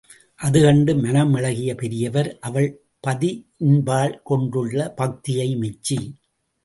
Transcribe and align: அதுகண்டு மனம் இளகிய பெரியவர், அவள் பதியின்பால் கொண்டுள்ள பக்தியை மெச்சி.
அதுகண்டு 0.39 0.91
மனம் 1.01 1.33
இளகிய 1.35 1.75
பெரியவர், 1.75 2.39
அவள் 2.39 2.69
பதியின்பால் 3.07 4.21
கொண்டுள்ள 4.23 4.89
பக்தியை 4.95 5.55
மெச்சி. 5.55 5.99